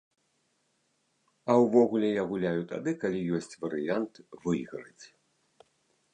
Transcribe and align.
А 1.53 1.57
ўвогуле 1.63 2.09
я 2.13 2.23
гуляю 2.31 2.61
тады, 2.73 2.91
калі 3.05 3.19
ёсць 3.41 3.57
варыянт 3.67 4.13
выйграць. 4.47 5.05